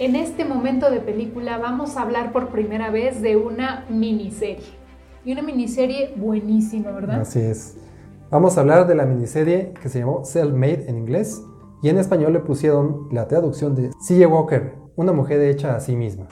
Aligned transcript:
En 0.00 0.14
este 0.14 0.44
momento 0.44 0.92
de 0.92 1.00
película 1.00 1.58
vamos 1.58 1.96
a 1.96 2.02
hablar 2.02 2.30
por 2.30 2.50
primera 2.50 2.88
vez 2.88 3.20
de 3.20 3.36
una 3.36 3.84
miniserie. 3.90 4.62
Y 5.24 5.32
una 5.32 5.42
miniserie 5.42 6.14
buenísima, 6.14 6.92
¿verdad? 6.92 7.22
Así 7.22 7.40
es. 7.40 7.76
Vamos 8.30 8.56
a 8.56 8.60
hablar 8.60 8.86
de 8.86 8.94
la 8.94 9.06
miniserie 9.06 9.72
que 9.82 9.88
se 9.88 9.98
llamó 9.98 10.24
Self-Made 10.24 10.88
en 10.88 10.98
inglés 10.98 11.42
y 11.82 11.88
en 11.88 11.98
español 11.98 12.32
le 12.32 12.38
pusieron 12.38 13.08
la 13.10 13.26
traducción 13.26 13.74
de 13.74 13.90
C.J. 14.00 14.28
Walker, 14.28 14.74
una 14.94 15.12
mujer 15.12 15.40
hecha 15.40 15.74
a 15.74 15.80
sí 15.80 15.96
misma. 15.96 16.28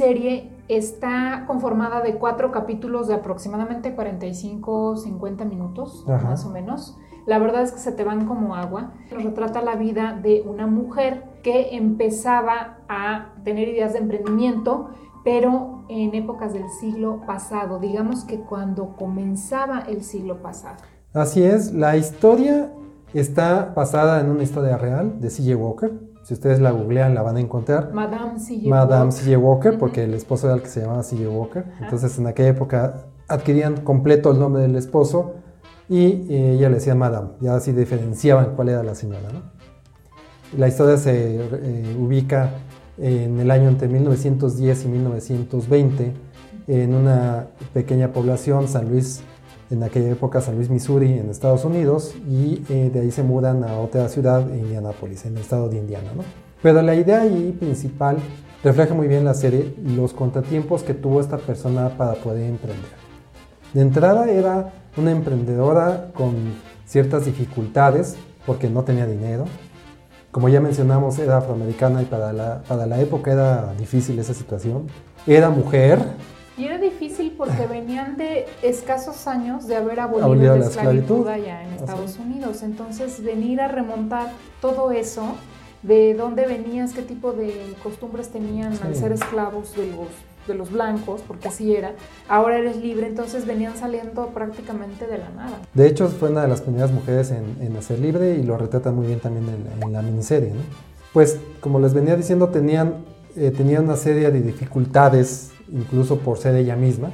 Miniserie 0.00 0.50
está 0.68 1.44
conformada 1.46 2.00
de 2.00 2.14
cuatro 2.14 2.52
capítulos 2.52 3.08
de 3.08 3.14
aproximadamente 3.14 3.94
45, 3.94 4.96
50 4.96 5.44
minutos, 5.44 6.04
más 6.06 6.44
o 6.44 6.50
menos. 6.50 6.96
La 7.26 7.38
verdad 7.38 7.62
es 7.62 7.72
que 7.72 7.78
se 7.78 7.92
te 7.92 8.04
van 8.04 8.26
como 8.26 8.54
agua. 8.54 8.92
Nos 9.12 9.22
retrata 9.24 9.60
la 9.62 9.76
vida 9.76 10.18
de 10.20 10.42
una 10.46 10.66
mujer 10.66 11.24
que 11.42 11.76
empezaba 11.76 12.78
a 12.88 13.34
tener 13.44 13.68
ideas 13.68 13.92
de 13.92 13.98
emprendimiento, 13.98 14.90
pero 15.22 15.84
en 15.88 16.14
épocas 16.14 16.52
del 16.52 16.68
siglo 16.80 17.20
pasado, 17.26 17.78
digamos 17.78 18.24
que 18.24 18.40
cuando 18.40 18.96
comenzaba 18.96 19.80
el 19.80 20.02
siglo 20.02 20.40
pasado. 20.40 20.76
Así 21.12 21.42
es, 21.42 21.72
la 21.72 21.96
historia 21.96 22.72
está 23.12 23.72
basada 23.74 24.20
en 24.20 24.30
una 24.30 24.44
historia 24.44 24.78
real 24.78 25.20
de 25.20 25.28
C.J. 25.28 25.56
Walker, 25.56 26.09
si 26.30 26.34
ustedes 26.34 26.60
la 26.60 26.70
googlean, 26.70 27.12
la 27.12 27.22
van 27.22 27.38
a 27.38 27.40
encontrar. 27.40 27.92
Madame 27.92 28.38
C.J. 28.38 28.68
Madame. 28.68 29.36
Walker, 29.36 29.76
porque 29.76 30.04
el 30.04 30.14
esposo 30.14 30.46
era 30.46 30.54
el 30.54 30.62
que 30.62 30.68
se 30.68 30.82
llamaba 30.82 31.02
C.J. 31.02 31.28
Walker. 31.28 31.64
Entonces, 31.80 32.16
en 32.20 32.28
aquella 32.28 32.50
época 32.50 33.06
adquirían 33.26 33.78
completo 33.78 34.30
el 34.30 34.38
nombre 34.38 34.62
del 34.62 34.76
esposo 34.76 35.34
y 35.88 36.28
eh, 36.32 36.52
ella 36.52 36.68
le 36.68 36.76
decía 36.76 36.94
Madame. 36.94 37.30
Ya 37.40 37.56
así 37.56 37.72
diferenciaban 37.72 38.54
cuál 38.54 38.68
era 38.68 38.84
la 38.84 38.94
señora. 38.94 39.28
La 40.56 40.68
historia 40.68 40.98
se 40.98 41.40
eh, 41.40 41.96
ubica 41.98 42.50
en 42.96 43.40
el 43.40 43.50
año 43.50 43.68
entre 43.68 43.88
1910 43.88 44.84
y 44.84 44.88
1920 44.88 46.14
en 46.68 46.94
una 46.94 47.48
pequeña 47.74 48.12
población, 48.12 48.68
San 48.68 48.88
Luis, 48.88 49.24
en 49.70 49.82
aquella 49.82 50.10
época 50.10 50.40
San 50.40 50.56
Luis, 50.56 50.68
Missouri, 50.68 51.12
en 51.12 51.30
Estados 51.30 51.64
Unidos, 51.64 52.14
y 52.28 52.62
eh, 52.68 52.90
de 52.92 53.00
ahí 53.00 53.10
se 53.10 53.22
mudan 53.22 53.64
a 53.64 53.78
otra 53.78 54.08
ciudad, 54.08 54.46
Indianápolis, 54.52 55.24
en 55.24 55.36
el 55.36 55.42
estado 55.42 55.68
de 55.68 55.78
Indiana. 55.78 56.10
¿no? 56.14 56.24
Pero 56.62 56.82
la 56.82 56.94
idea 56.94 57.22
ahí 57.22 57.56
principal 57.58 58.18
refleja 58.64 58.94
muy 58.94 59.06
bien 59.08 59.24
la 59.24 59.34
serie 59.34 59.74
los 59.84 60.12
contratiempos 60.12 60.82
que 60.82 60.92
tuvo 60.92 61.20
esta 61.20 61.38
persona 61.38 61.96
para 61.96 62.14
poder 62.14 62.48
emprender. 62.48 62.90
De 63.72 63.80
entrada 63.80 64.28
era 64.28 64.72
una 64.96 65.12
emprendedora 65.12 66.10
con 66.12 66.34
ciertas 66.84 67.24
dificultades 67.24 68.16
porque 68.44 68.68
no 68.68 68.82
tenía 68.82 69.06
dinero. 69.06 69.44
Como 70.32 70.48
ya 70.48 70.60
mencionamos, 70.60 71.18
era 71.18 71.38
afroamericana 71.38 72.02
y 72.02 72.06
para 72.06 72.32
la, 72.32 72.62
para 72.62 72.86
la 72.86 73.00
época 73.00 73.32
era 73.32 73.72
difícil 73.74 74.18
esa 74.18 74.34
situación. 74.34 74.88
Era 75.26 75.50
mujer, 75.50 76.00
y 76.60 76.66
era 76.66 76.76
difícil 76.76 76.99
porque 77.40 77.66
venían 77.66 78.18
de 78.18 78.44
escasos 78.62 79.26
años 79.26 79.66
de 79.66 79.74
haber 79.74 79.98
abolido, 79.98 80.58
la, 80.58 80.66
esclavitud, 80.66 81.26
allá 81.26 81.64
en 81.64 81.72
Estados 81.72 82.18
Unidos. 82.18 82.62
Entonces, 82.62 83.24
venir 83.24 83.62
a 83.62 83.68
remontar 83.68 84.30
todo 84.60 84.90
eso, 84.90 85.36
de 85.82 86.12
dónde 86.12 86.46
venías, 86.46 86.92
qué 86.92 87.00
tipo 87.00 87.32
de 87.32 87.74
costumbres 87.82 88.28
tenían 88.28 88.74
al 88.82 88.94
ser 88.94 89.12
esclavos 89.12 89.74
de 89.74 89.86
los, 89.86 90.08
de 90.46 90.52
los 90.52 90.70
blancos, 90.70 91.22
porque 91.26 91.48
así 91.48 91.74
era. 91.74 91.92
Ahora 92.28 92.58
eres 92.58 92.76
libre, 92.76 93.06
entonces 93.06 93.46
venían 93.46 93.74
saliendo 93.74 94.26
prácticamente 94.34 95.06
de 95.06 95.16
la 95.16 95.30
nada. 95.30 95.60
De 95.72 95.86
hecho, 95.86 96.08
fue 96.08 96.28
una 96.28 96.42
de 96.42 96.48
las 96.48 96.60
primeras 96.60 96.92
mujeres 96.92 97.30
en, 97.30 97.56
en 97.62 97.72
nacer 97.72 98.00
libre 98.00 98.34
y 98.34 98.42
lo 98.42 98.58
retrata 98.58 98.92
muy 98.92 99.06
bien 99.06 99.20
también 99.20 99.46
en, 99.82 99.92
la 99.94 100.02
miniserie. 100.02 100.52
Pues, 101.14 101.38
como 101.60 101.80
les 101.80 101.94
venía 101.94 102.16
diciendo, 102.16 102.50
tenían, 102.50 102.96
eh, 103.34 103.50
tenían 103.50 103.84
una 103.84 103.96
serie 103.96 104.30
de 104.30 104.42
dificultades 104.42 105.52
incluso 105.72 106.18
por 106.18 106.38
ser 106.38 106.54
ella 106.56 106.76
misma, 106.76 107.10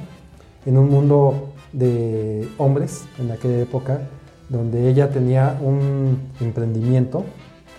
en 0.67 0.77
un 0.77 0.89
mundo 0.89 1.53
de 1.71 2.47
hombres 2.57 3.05
en 3.19 3.31
aquella 3.31 3.61
época, 3.61 4.01
donde 4.49 4.89
ella 4.89 5.09
tenía 5.09 5.57
un 5.63 6.19
emprendimiento 6.41 7.23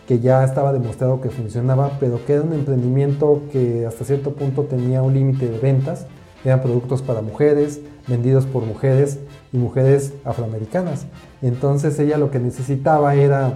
que 0.06 0.20
ya 0.20 0.42
estaba 0.42 0.72
demostrado 0.72 1.20
que 1.20 1.28
funcionaba, 1.28 1.98
pero 2.00 2.24
que 2.24 2.32
era 2.32 2.42
un 2.42 2.54
emprendimiento 2.54 3.42
que 3.52 3.84
hasta 3.84 4.06
cierto 4.06 4.32
punto 4.32 4.64
tenía 4.64 5.02
un 5.02 5.12
límite 5.12 5.50
de 5.50 5.58
ventas, 5.58 6.06
eran 6.44 6.62
productos 6.62 7.02
para 7.02 7.20
mujeres, 7.20 7.80
vendidos 8.06 8.46
por 8.46 8.64
mujeres 8.64 9.18
y 9.52 9.58
mujeres 9.58 10.14
afroamericanas. 10.24 11.04
Entonces 11.42 11.98
ella 11.98 12.16
lo 12.16 12.30
que 12.30 12.38
necesitaba 12.38 13.14
era 13.14 13.52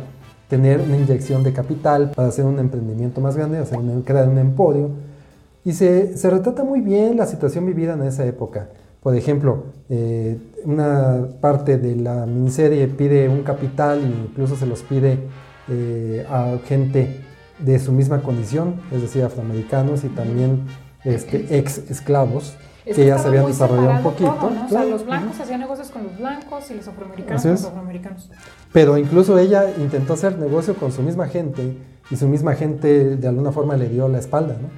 tener 0.49 0.83
una 0.83 0.99
inyección 0.99 1.43
de 1.43 1.55
capital 1.55 2.11
para 2.15 2.29
hacer 2.29 2.45
un 2.45 2.59
emprendimiento 2.59 3.23
más 3.23 3.35
grande, 3.35 3.57
hacer 3.57 3.79
crear 4.05 4.29
un 4.29 4.37
emporio 4.37 4.91
y 5.65 5.73
se, 5.73 6.19
se, 6.19 6.29
retrata 6.29 6.65
muy 6.65 6.83
bien 6.83 7.17
la 7.17 7.25
situación 7.25 7.65
vivida 7.65 7.95
en 7.95 8.03
esa 8.03 8.27
época. 8.27 8.69
Por 9.03 9.17
ejemplo, 9.17 9.65
eh, 9.89 10.39
una 10.65 11.27
parte 11.41 11.77
de 11.77 11.97
la 11.97 12.25
miniserie 12.25 12.87
pide 12.87 13.29
un 13.29 13.43
capital 13.43 13.99
e 13.99 14.07
incluso 14.07 14.55
se 14.55 14.65
los 14.65 14.83
pide 14.83 15.19
eh, 15.69 16.25
a 16.31 16.57
gente 16.67 17.21
de 17.59 17.79
su 17.81 17.91
misma 17.93 18.23
condición, 18.23 18.81
es 18.93 19.03
decir, 19.03 19.25
afroamericanos 19.25 20.05
y 20.05 20.09
también 20.09 20.67
este, 21.05 21.59
ex 21.59 21.79
esclavos. 21.91 22.57
que 22.85 23.07
ya 23.07 23.19
se 23.19 23.29
habían 23.29 23.47
desarrollado 23.47 23.91
un 23.91 24.03
poquito. 24.03 24.37
o 24.67 24.69
sea, 24.69 24.85
los 24.85 25.05
blancos 25.05 25.39
hacían 25.41 25.61
negocios 25.61 25.91
con 25.91 26.05
los 26.05 26.19
blancos 26.19 26.71
y 26.71 26.75
los 26.75 26.89
afroamericanos 26.89 27.43
con 27.43 27.51
los 27.53 27.65
afroamericanos. 27.65 28.31
Pero 28.73 28.99
incluso 28.99 29.39
ella 29.39 29.67
intentó 29.79 30.15
hacer 30.15 30.39
negocio 30.39 30.75
con 30.75 30.93
su 30.93 31.03
misma 31.03 31.27
gente 31.27 31.77
y 32.11 32.17
su 32.17 32.29
misma 32.29 32.55
gente 32.55 33.17
de 33.17 33.29
alguna 33.29 33.51
forma 33.51 33.77
le 33.77 33.89
dio 33.89 34.09
la 34.09 34.19
espalda, 34.19 34.57
¿no? 34.61 34.69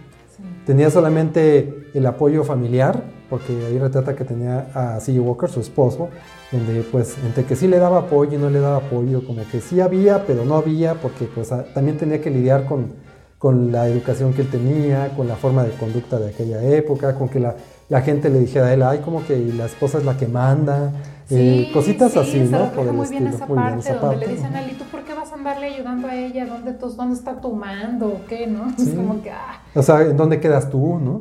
Tenía 0.67 0.91
solamente 0.91 1.84
el 1.95 2.07
apoyo 2.07 2.43
familiar, 2.45 3.03
porque 3.31 3.53
ahí 3.67 3.79
retrata 3.79 4.15
que 4.17 4.25
tenía 4.25 4.67
a 4.75 5.01
C.J. 5.01 5.23
Walker, 5.23 5.49
su 5.49 5.61
esposo, 5.61 6.09
donde 6.51 6.83
pues 6.83 7.17
entre 7.25 7.45
que 7.45 7.57
sí 7.57 7.69
le 7.69 7.79
daba 7.79 8.01
apoyo 8.01 8.35
y 8.35 8.39
no 8.39 8.51
le 8.51 8.61
daba 8.61 8.79
apoyo, 8.79 9.25
como 9.25 9.43
que 9.51 9.61
sí 9.61 9.81
había, 9.81 10.27
pero 10.27 10.45
no 10.45 10.57
había, 10.57 10.95
porque 10.95 11.27
pues 11.27 11.51
también 11.73 11.97
tenía 11.97 12.21
que 12.21 12.31
lidiar 12.31 12.67
con, 12.67 12.93
con 13.39 13.71
la 13.71 13.89
educación 13.89 14.35
que 14.35 14.43
él 14.43 14.51
tenía, 14.51 15.15
con 15.17 15.29
la 15.29 15.37
forma 15.37 15.63
de 15.63 15.71
conducta 15.71 16.19
de 16.19 16.31
aquella 16.31 16.63
época, 16.63 17.15
con 17.15 17.29
que 17.29 17.39
la, 17.39 17.55
la 17.89 18.03
gente 18.03 18.29
le 18.29 18.41
dijera 18.41 18.67
a 18.67 18.75
él, 18.75 18.83
ay, 18.83 18.99
como 18.99 19.25
que 19.25 19.39
la 19.39 19.67
esposa 19.67 19.99
es 19.99 20.05
la 20.05 20.17
que 20.17 20.27
manda, 20.27 20.93
eh, 21.31 21.71
cositas 21.73 22.17
así, 22.17 22.41
¿no? 22.41 22.71
Por 22.73 22.93
muy, 22.93 23.09
bien 23.09 23.27
esa 23.29 23.47
parte, 23.47 23.95
donde 23.95 24.27
le 24.27 24.33
dicen 24.35 24.55
a 24.55 24.63
él, 24.63 24.73
¿y 24.73 24.75
tú 24.75 24.85
por 24.85 25.05
qué 25.05 25.15
vas 25.15 25.33
a 25.33 25.35
andarle 25.35 25.67
ayudando 25.69 26.09
a 26.09 26.15
ella? 26.15 26.45
¿Dónde, 26.45 26.73
dónde 26.73 27.15
está 27.15 27.41
tu 27.41 27.53
mando 27.53 28.09
o 28.09 28.27
qué, 28.29 28.47
no? 28.47 28.67
Es 28.79 28.91
como 28.91 29.23
que, 29.23 29.31
ah. 29.31 29.63
O 29.75 29.83
sea, 29.83 30.03
¿en 30.03 30.17
dónde 30.17 30.41
quedas 30.41 30.69
tú, 30.71 30.99
no? 30.99 31.21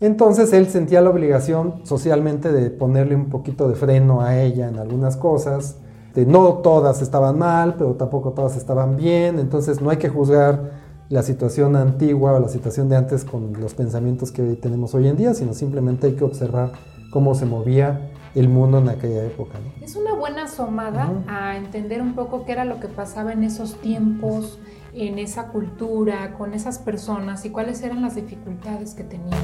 Entonces 0.00 0.52
él 0.52 0.66
sentía 0.68 1.00
la 1.00 1.10
obligación 1.10 1.80
socialmente 1.84 2.52
de 2.52 2.70
ponerle 2.70 3.14
un 3.14 3.30
poquito 3.30 3.68
de 3.68 3.74
freno 3.74 4.20
a 4.20 4.40
ella 4.40 4.68
en 4.68 4.78
algunas 4.78 5.16
cosas. 5.16 5.78
De 6.14 6.26
no 6.26 6.54
todas 6.54 7.02
estaban 7.02 7.38
mal, 7.38 7.74
pero 7.76 7.94
tampoco 7.94 8.32
todas 8.32 8.56
estaban 8.56 8.96
bien. 8.96 9.38
Entonces 9.38 9.80
no 9.80 9.90
hay 9.90 9.96
que 9.96 10.08
juzgar 10.08 10.84
la 11.08 11.22
situación 11.22 11.76
antigua 11.76 12.32
o 12.32 12.40
la 12.40 12.48
situación 12.48 12.88
de 12.88 12.96
antes 12.96 13.24
con 13.24 13.52
los 13.60 13.74
pensamientos 13.74 14.32
que 14.32 14.42
tenemos 14.54 14.94
hoy 14.94 15.08
en 15.08 15.16
día, 15.16 15.34
sino 15.34 15.54
simplemente 15.54 16.06
hay 16.06 16.14
que 16.14 16.24
observar 16.24 16.72
cómo 17.12 17.34
se 17.34 17.46
movía 17.46 18.10
el 18.34 18.48
mundo 18.48 18.78
en 18.78 18.88
aquella 18.88 19.24
época. 19.24 19.58
Es 19.80 19.94
una 19.96 20.14
buena 20.14 20.44
asomada 20.44 21.12
a 21.28 21.56
entender 21.56 22.02
un 22.02 22.14
poco 22.14 22.44
qué 22.44 22.52
era 22.52 22.64
lo 22.64 22.80
que 22.80 22.88
pasaba 22.88 23.32
en 23.32 23.44
esos 23.44 23.80
tiempos, 23.80 24.58
en 24.94 25.18
esa 25.18 25.48
cultura, 25.48 26.34
con 26.34 26.54
esas 26.54 26.78
personas 26.78 27.44
y 27.44 27.50
cuáles 27.50 27.82
eran 27.82 28.02
las 28.02 28.14
dificultades 28.14 28.94
que 28.94 29.04
tenían. 29.04 29.38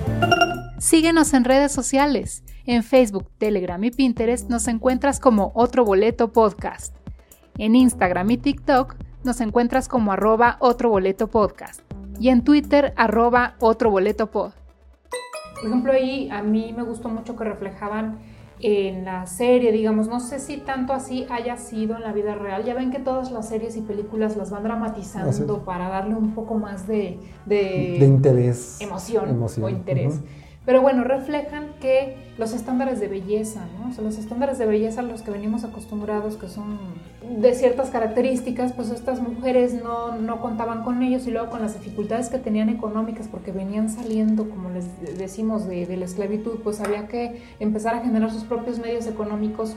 Síguenos 0.78 1.34
en 1.34 1.44
redes 1.44 1.72
sociales. 1.72 2.44
En 2.64 2.82
Facebook, 2.82 3.28
Telegram 3.38 3.82
y 3.82 3.90
Pinterest 3.90 4.48
nos 4.48 4.68
encuentras 4.68 5.20
como 5.20 5.52
Otro 5.54 5.84
Boleto 5.84 6.32
Podcast. 6.32 6.94
En 7.58 7.74
Instagram 7.74 8.30
y 8.30 8.36
TikTok 8.38 8.94
nos 9.24 9.40
encuentras 9.40 9.88
como 9.88 10.12
arroba 10.12 10.56
Otro 10.60 10.88
Boleto 10.88 11.28
Podcast. 11.28 11.80
Y 12.18 12.28
en 12.28 12.42
Twitter, 12.44 12.94
arroba 12.96 13.56
Otro 13.58 13.90
Boleto 13.90 14.30
Pod. 14.30 14.52
Por 15.56 15.66
ejemplo, 15.66 15.92
ahí 15.92 16.30
a 16.30 16.42
mí 16.42 16.72
me 16.74 16.82
gustó 16.82 17.08
mucho 17.08 17.36
que 17.36 17.44
reflejaban 17.44 18.18
en 18.62 19.04
la 19.04 19.26
serie, 19.26 19.72
digamos, 19.72 20.08
no 20.08 20.20
sé 20.20 20.38
si 20.38 20.58
tanto 20.58 20.92
así 20.92 21.26
haya 21.30 21.56
sido 21.56 21.96
en 21.96 22.02
la 22.02 22.12
vida 22.12 22.34
real. 22.34 22.64
Ya 22.64 22.74
ven 22.74 22.90
que 22.90 22.98
todas 22.98 23.30
las 23.32 23.48
series 23.48 23.76
y 23.76 23.80
películas 23.80 24.36
las 24.36 24.50
van 24.50 24.62
dramatizando 24.62 25.64
para 25.64 25.88
darle 25.88 26.14
un 26.14 26.34
poco 26.34 26.54
más 26.56 26.86
de, 26.86 27.18
de, 27.46 27.96
interés. 28.04 28.80
Emoción, 28.80 29.42
o 29.62 29.68
interés. 29.68 30.20
Pero 30.66 30.82
bueno, 30.82 31.04
reflejan 31.04 31.68
que 31.80 32.16
los 32.36 32.52
estándares 32.52 33.00
de 33.00 33.08
belleza, 33.08 33.66
¿no? 33.78 33.88
O 33.88 33.92
sea, 33.92 34.04
los 34.04 34.18
estándares 34.18 34.58
de 34.58 34.66
belleza 34.66 35.00
a 35.00 35.04
los 35.04 35.22
que 35.22 35.30
venimos 35.30 35.64
acostumbrados, 35.64 36.36
que 36.36 36.48
son 36.48 36.78
de 37.22 37.54
ciertas 37.54 37.88
características, 37.88 38.74
pues 38.74 38.90
estas 38.90 39.20
mujeres 39.22 39.72
no, 39.82 40.16
no 40.16 40.40
contaban 40.40 40.82
con 40.84 41.02
ellos 41.02 41.26
y 41.26 41.30
luego 41.30 41.48
con 41.48 41.62
las 41.62 41.74
dificultades 41.74 42.28
que 42.28 42.38
tenían 42.38 42.68
económicas 42.68 43.26
porque 43.26 43.52
venían 43.52 43.88
saliendo, 43.88 44.50
como 44.50 44.68
les 44.68 45.18
decimos, 45.18 45.66
de, 45.66 45.86
de 45.86 45.96
la 45.96 46.04
esclavitud, 46.04 46.58
pues 46.62 46.80
había 46.80 47.08
que 47.08 47.42
empezar 47.58 47.94
a 47.94 48.00
generar 48.00 48.30
sus 48.30 48.44
propios 48.44 48.78
medios 48.78 49.06
económicos 49.06 49.76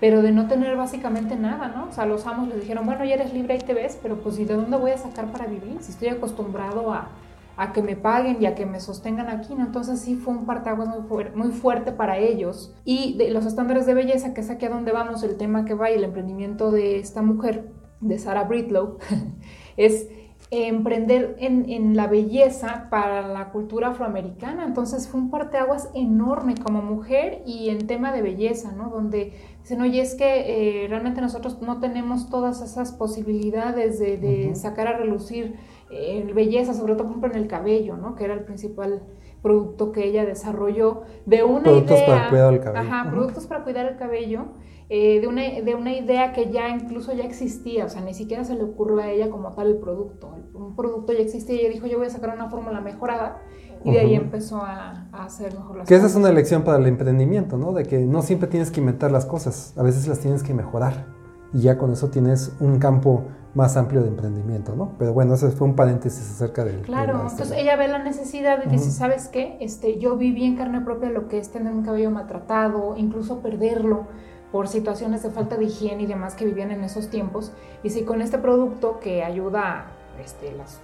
pero 0.00 0.20
de 0.20 0.32
no 0.32 0.48
tener 0.48 0.76
básicamente 0.76 1.36
nada, 1.36 1.68
¿no? 1.68 1.86
O 1.88 1.92
sea, 1.92 2.04
los 2.04 2.26
amos 2.26 2.48
les 2.48 2.60
dijeron, 2.60 2.84
bueno, 2.84 3.04
ya 3.04 3.14
eres 3.14 3.32
libre, 3.32 3.54
ahí 3.54 3.60
te 3.60 3.72
ves, 3.72 3.98
pero 4.02 4.16
pues 4.16 4.38
¿y 4.38 4.44
de 4.44 4.54
dónde 4.54 4.76
voy 4.76 4.90
a 4.90 4.98
sacar 4.98 5.30
para 5.32 5.46
vivir? 5.46 5.78
Si 5.80 5.92
estoy 5.92 6.08
acostumbrado 6.08 6.92
a, 6.92 7.08
a 7.56 7.72
que 7.72 7.82
me 7.82 7.96
paguen 7.96 8.42
y 8.42 8.46
a 8.46 8.54
que 8.54 8.66
me 8.66 8.80
sostengan 8.80 9.28
aquí, 9.28 9.54
¿no? 9.54 9.64
Entonces 9.64 10.00
sí 10.00 10.16
fue 10.16 10.34
un 10.34 10.46
partaguas 10.46 10.88
muy, 10.88 11.26
muy 11.34 11.52
fuerte 11.52 11.92
para 11.92 12.18
ellos. 12.18 12.74
Y 12.84 13.16
de 13.16 13.30
los 13.30 13.46
estándares 13.46 13.86
de 13.86 13.94
belleza, 13.94 14.34
que 14.34 14.40
es 14.40 14.50
aquí 14.50 14.66
a 14.66 14.70
donde 14.70 14.92
vamos, 14.92 15.22
el 15.22 15.36
tema 15.36 15.64
que 15.64 15.74
va 15.74 15.90
y 15.90 15.94
el 15.94 16.04
emprendimiento 16.04 16.70
de 16.70 16.98
esta 16.98 17.22
mujer, 17.22 17.70
de 18.00 18.18
Sarah 18.18 18.44
Britlow, 18.44 18.98
es 19.76 20.08
emprender 20.50 21.36
en, 21.38 21.68
en, 21.68 21.96
la 21.96 22.06
belleza 22.06 22.88
para 22.90 23.26
la 23.26 23.50
cultura 23.50 23.88
afroamericana. 23.88 24.64
Entonces 24.64 25.08
fue 25.08 25.20
un 25.20 25.30
parteaguas 25.30 25.90
enorme 25.94 26.54
como 26.56 26.82
mujer 26.82 27.42
y 27.46 27.70
en 27.70 27.86
tema 27.86 28.12
de 28.12 28.22
belleza, 28.22 28.72
¿no? 28.72 28.90
Donde 28.90 29.32
dicen, 29.62 29.80
oye, 29.80 30.00
es 30.00 30.14
que 30.14 30.84
eh, 30.84 30.88
realmente 30.88 31.20
nosotros 31.20 31.60
no 31.62 31.80
tenemos 31.80 32.28
todas 32.28 32.60
esas 32.62 32.92
posibilidades 32.92 33.98
de, 33.98 34.16
de 34.18 34.54
sacar 34.54 34.86
a 34.86 34.96
relucir 34.96 35.56
eh, 35.94 36.32
belleza, 36.34 36.74
sobre 36.74 36.94
todo 36.94 37.04
por 37.04 37.10
ejemplo 37.12 37.30
en 37.32 37.38
el 37.38 37.48
cabello, 37.48 37.96
¿no? 37.96 38.16
Que 38.16 38.24
era 38.24 38.34
el 38.34 38.44
principal 38.44 39.02
producto 39.42 39.92
que 39.92 40.04
ella 40.04 40.24
desarrolló 40.24 41.02
de 41.26 41.44
una 41.44 41.62
productos 41.62 41.98
idea. 41.98 42.06
para 42.06 42.30
cuidar 42.30 42.52
el 42.54 42.60
cabello. 42.60 42.90
Ajá, 42.90 43.10
productos 43.10 43.46
para 43.46 43.62
cuidar 43.62 43.86
el 43.86 43.96
cabello 43.96 44.46
eh, 44.88 45.20
de, 45.20 45.28
una, 45.28 45.42
de 45.42 45.74
una 45.74 45.94
idea 45.94 46.32
que 46.32 46.50
ya 46.50 46.68
incluso 46.70 47.12
ya 47.12 47.24
existía, 47.24 47.84
o 47.84 47.88
sea, 47.88 48.00
ni 48.00 48.12
siquiera 48.12 48.44
se 48.44 48.54
le 48.54 48.64
ocurrió 48.64 48.98
a 48.98 49.08
ella 49.10 49.30
como 49.30 49.52
tal 49.52 49.68
el 49.68 49.76
producto. 49.76 50.34
Un 50.54 50.74
producto 50.74 51.12
ya 51.12 51.20
existía 51.20 51.56
y 51.56 51.60
ella 51.60 51.70
dijo, 51.74 51.86
yo 51.86 51.98
voy 51.98 52.06
a 52.06 52.10
sacar 52.10 52.34
una 52.34 52.50
fórmula 52.50 52.80
mejorada 52.80 53.42
y 53.84 53.92
de 53.92 54.00
ahí 54.00 54.14
empezó 54.14 54.62
a, 54.62 55.08
a, 55.12 55.24
hacer 55.24 55.52
mejor 55.54 55.76
las 55.76 55.88
que 55.88 55.94
cosas. 55.94 56.10
esa 56.10 56.18
es 56.18 56.24
una 56.24 56.32
lección 56.32 56.64
para 56.64 56.78
el 56.78 56.86
emprendimiento, 56.86 57.56
¿no? 57.56 57.72
De 57.72 57.84
que 57.84 57.98
no 57.98 58.22
siempre 58.22 58.48
tienes 58.48 58.70
que 58.70 58.80
inventar 58.80 59.12
las 59.12 59.26
cosas, 59.26 59.74
a 59.76 59.82
veces 59.82 60.08
las 60.08 60.20
tienes 60.20 60.42
que 60.42 60.54
mejorar 60.54 61.23
y 61.54 61.60
ya 61.60 61.78
con 61.78 61.92
eso 61.92 62.10
tienes 62.10 62.52
un 62.58 62.78
campo 62.78 63.22
más 63.54 63.76
amplio 63.76 64.02
de 64.02 64.08
emprendimiento, 64.08 64.74
¿no? 64.74 64.94
Pero 64.98 65.12
bueno, 65.12 65.34
ese 65.34 65.50
fue 65.50 65.68
un 65.68 65.76
paréntesis 65.76 66.28
acerca 66.28 66.64
del... 66.64 66.82
Claro, 66.82 67.18
de 67.18 67.22
entonces 67.22 67.52
ella 67.52 67.76
ve 67.76 67.86
la 67.86 68.02
necesidad 68.02 68.58
y 68.66 68.68
dice, 68.68 68.90
¿sabes 68.90 69.28
qué? 69.28 69.56
Este, 69.60 70.00
yo 70.00 70.16
viví 70.16 70.44
en 70.44 70.56
carne 70.56 70.80
propia 70.80 71.10
lo 71.10 71.28
que 71.28 71.38
es 71.38 71.52
tener 71.52 71.72
un 71.72 71.84
cabello 71.84 72.10
maltratado, 72.10 72.96
incluso 72.96 73.38
perderlo 73.38 74.08
por 74.50 74.66
situaciones 74.66 75.22
de 75.22 75.30
falta 75.30 75.56
de 75.56 75.66
higiene 75.66 76.02
y 76.02 76.06
demás 76.06 76.34
que 76.34 76.44
vivían 76.44 76.72
en 76.72 76.82
esos 76.82 77.08
tiempos. 77.08 77.52
Y 77.84 77.90
si 77.90 78.02
con 78.02 78.20
este 78.20 78.38
producto 78.38 78.98
que 78.98 79.22
ayuda 79.22 79.86
este, 80.24 80.52
las 80.52 80.80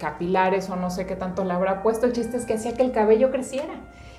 capilares 0.00 0.68
o 0.70 0.76
no 0.76 0.90
sé 0.90 1.06
qué 1.06 1.14
tanto 1.14 1.44
le 1.44 1.52
habrá 1.52 1.82
puesto, 1.84 2.06
el 2.06 2.12
chiste 2.12 2.36
es 2.36 2.44
que 2.44 2.54
hacía 2.54 2.74
que 2.74 2.82
el 2.82 2.90
cabello 2.90 3.30
creciera. 3.30 3.74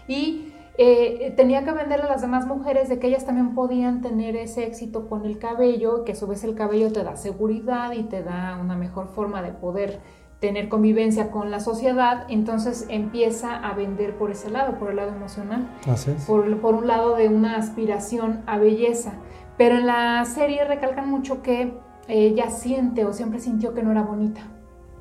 Y 0.07 0.53
eh, 0.81 1.33
tenía 1.35 1.65
que 1.65 1.71
venderle 1.73 2.05
a 2.05 2.09
las 2.09 2.21
demás 2.21 2.47
mujeres 2.47 2.87
de 2.87 2.99
que 2.99 3.07
ellas 3.07 3.25
también 3.25 3.53
podían 3.53 4.01
tener 4.01 4.37
ese 4.37 4.63
éxito 4.65 5.09
con 5.09 5.25
el 5.25 5.37
cabello, 5.37 6.05
que 6.05 6.13
a 6.13 6.15
su 6.15 6.25
vez 6.25 6.45
el 6.45 6.55
cabello 6.55 6.89
te 6.93 7.03
da 7.03 7.17
seguridad 7.17 7.91
y 7.91 8.03
te 8.03 8.23
da 8.23 8.57
una 8.61 8.77
mejor 8.77 9.09
forma 9.09 9.41
de 9.41 9.51
poder 9.51 9.99
tener 10.39 10.69
convivencia 10.69 11.31
con 11.31 11.51
la 11.51 11.59
sociedad, 11.59 12.23
entonces 12.29 12.85
empieza 12.87 13.57
a 13.57 13.73
vender 13.73 14.15
por 14.15 14.31
ese 14.31 14.49
lado, 14.49 14.79
por 14.79 14.89
el 14.91 14.95
lado 14.95 15.09
emocional, 15.09 15.67
Así 15.85 16.11
es. 16.11 16.23
por, 16.23 16.61
por 16.61 16.75
un 16.75 16.87
lado 16.87 17.17
de 17.17 17.27
una 17.27 17.57
aspiración 17.57 18.41
a 18.47 18.57
belleza. 18.57 19.11
Pero 19.57 19.75
en 19.75 19.85
la 19.85 20.23
serie 20.23 20.63
recalcan 20.63 21.09
mucho 21.09 21.41
que 21.41 21.73
ella 22.07 22.49
siente 22.51 23.03
o 23.03 23.11
siempre 23.11 23.41
sintió 23.41 23.73
que 23.73 23.83
no 23.83 23.91
era 23.91 24.03
bonita, 24.03 24.39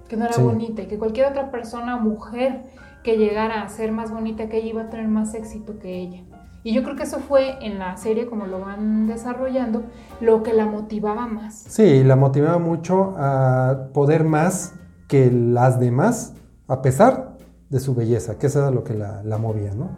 que 0.08 0.16
no 0.16 0.24
era 0.24 0.34
Sí. 0.34 0.42
bonita 0.42 0.82
y 0.82 0.86
que 0.86 0.98
cualquier 0.98 1.26
otra 1.28 1.52
persona, 1.52 1.96
mujer, 1.98 2.64
que 3.02 3.16
llegara 3.16 3.62
a 3.62 3.68
ser 3.68 3.92
más 3.92 4.10
bonita 4.10 4.48
que 4.48 4.58
ella 4.58 4.68
iba 4.68 4.82
a 4.82 4.90
tener 4.90 5.08
más 5.08 5.34
éxito 5.34 5.78
que 5.78 6.00
ella. 6.00 6.24
Y 6.64 6.74
yo 6.74 6.82
creo 6.82 6.96
que 6.96 7.04
eso 7.04 7.20
fue 7.20 7.64
en 7.64 7.78
la 7.78 7.96
serie, 7.96 8.26
como 8.26 8.46
lo 8.46 8.60
van 8.60 9.06
desarrollando, 9.06 9.84
lo 10.20 10.42
que 10.42 10.52
la 10.52 10.66
motivaba 10.66 11.26
más. 11.26 11.54
Sí, 11.68 12.02
la 12.02 12.16
motivaba 12.16 12.58
mucho 12.58 13.14
a 13.16 13.88
poder 13.94 14.24
más 14.24 14.74
que 15.06 15.30
las 15.30 15.80
demás, 15.80 16.34
a 16.66 16.82
pesar 16.82 17.36
de 17.70 17.80
su 17.80 17.94
belleza, 17.94 18.38
que 18.38 18.48
eso 18.48 18.58
era 18.58 18.70
lo 18.70 18.84
que 18.84 18.94
la, 18.94 19.22
la 19.22 19.38
movía, 19.38 19.72
¿no? 19.74 19.90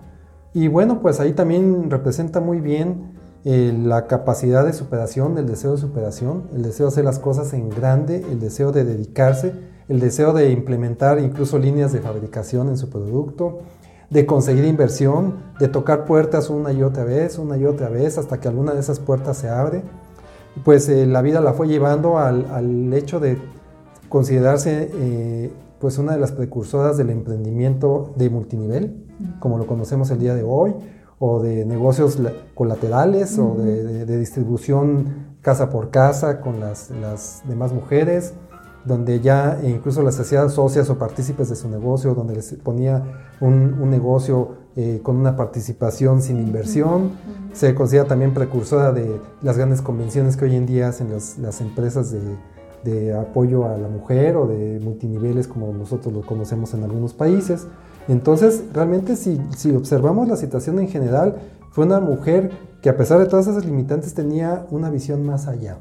Y 0.52 0.68
bueno, 0.68 1.00
pues 1.00 1.20
ahí 1.20 1.32
también 1.32 1.90
representa 1.90 2.40
muy 2.40 2.60
bien 2.60 3.12
eh, 3.44 3.72
la 3.74 4.06
capacidad 4.06 4.66
de 4.66 4.74
superación, 4.74 5.38
el 5.38 5.46
deseo 5.46 5.72
de 5.72 5.78
superación, 5.78 6.48
el 6.54 6.62
deseo 6.62 6.86
de 6.86 6.92
hacer 6.92 7.04
las 7.04 7.18
cosas 7.18 7.54
en 7.54 7.70
grande, 7.70 8.24
el 8.30 8.38
deseo 8.38 8.70
de 8.70 8.84
dedicarse, 8.84 9.54
el 9.90 10.00
deseo 10.00 10.32
de 10.32 10.50
implementar 10.50 11.18
incluso 11.18 11.58
líneas 11.58 11.92
de 11.92 12.00
fabricación 12.00 12.68
en 12.68 12.78
su 12.78 12.88
producto, 12.88 13.58
de 14.08 14.24
conseguir 14.24 14.64
inversión, 14.64 15.34
de 15.60 15.68
tocar 15.68 16.04
puertas 16.04 16.48
una 16.48 16.72
y 16.72 16.82
otra 16.82 17.04
vez, 17.04 17.38
una 17.38 17.56
y 17.58 17.64
otra 17.66 17.88
vez, 17.90 18.16
hasta 18.16 18.40
que 18.40 18.48
alguna 18.48 18.72
de 18.72 18.80
esas 18.80 18.98
puertas 19.00 19.36
se 19.36 19.48
abre. 19.48 19.82
Pues 20.64 20.88
eh, 20.88 21.06
la 21.06 21.22
vida 21.22 21.40
la 21.40 21.52
fue 21.52 21.68
llevando 21.68 22.18
al, 22.18 22.46
al 22.50 22.92
hecho 22.94 23.20
de 23.20 23.36
considerarse 24.08 24.90
eh, 24.92 25.52
pues 25.78 25.98
una 25.98 26.12
de 26.12 26.18
las 26.18 26.32
precursoras 26.32 26.96
del 26.96 27.10
emprendimiento 27.10 28.12
de 28.16 28.30
multinivel, 28.30 29.04
como 29.38 29.58
lo 29.58 29.66
conocemos 29.66 30.10
el 30.10 30.18
día 30.18 30.34
de 30.34 30.42
hoy, 30.42 30.74
o 31.18 31.40
de 31.40 31.64
negocios 31.64 32.18
la- 32.18 32.32
colaterales, 32.54 33.38
o 33.38 33.54
de, 33.56 33.84
de- 33.84 34.06
de 34.06 34.18
distribución 34.18 35.36
casa 35.40 35.70
por 35.70 35.90
casa 35.90 36.40
con 36.40 36.60
las, 36.60 36.90
las 36.90 37.42
demás 37.48 37.72
mujeres, 37.72 38.34
donde 38.84 39.20
ya 39.20 39.60
incluso 39.62 40.02
las 40.02 40.18
hacía 40.18 40.48
socias 40.48 40.88
o 40.90 40.98
partícipes 40.98 41.48
de 41.48 41.56
su 41.56 41.68
negocio, 41.68 42.14
donde 42.14 42.34
les 42.34 42.54
ponía 42.54 43.02
un, 43.40 43.76
un 43.80 43.90
negocio 43.90 44.56
eh, 44.76 45.00
con 45.02 45.16
una 45.16 45.36
participación 45.36 46.22
sin 46.22 46.38
inversión. 46.38 47.10
Se 47.52 47.74
considera 47.74 48.06
también 48.06 48.32
precursora 48.32 48.92
de 48.92 49.20
las 49.42 49.56
grandes 49.56 49.82
convenciones 49.82 50.36
que 50.36 50.44
hoy 50.44 50.56
en 50.56 50.66
día 50.66 50.88
hacen 50.88 51.10
las, 51.10 51.38
las 51.38 51.60
empresas 51.60 52.10
de, 52.10 52.20
de 52.84 53.12
apoyo 53.14 53.66
a 53.66 53.76
la 53.76 53.88
mujer 53.88 54.36
o 54.36 54.46
de 54.46 54.80
multiniveles 54.80 55.48
como 55.48 55.72
nosotros 55.72 56.14
lo 56.14 56.22
conocemos 56.22 56.72
en 56.74 56.84
algunos 56.84 57.12
países. 57.12 57.66
Entonces, 58.08 58.64
realmente 58.72 59.16
si, 59.16 59.40
si 59.56 59.74
observamos 59.74 60.28
la 60.28 60.36
situación 60.36 60.78
en 60.78 60.88
general, 60.88 61.36
fue 61.70 61.84
una 61.84 62.00
mujer 62.00 62.50
que 62.80 62.88
a 62.88 62.96
pesar 62.96 63.18
de 63.18 63.26
todas 63.26 63.46
esas 63.46 63.64
limitantes 63.64 64.14
tenía 64.14 64.66
una 64.70 64.90
visión 64.90 65.24
más 65.24 65.46
allá. 65.46 65.78